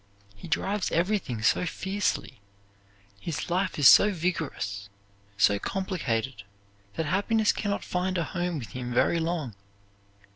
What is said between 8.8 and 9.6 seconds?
very long.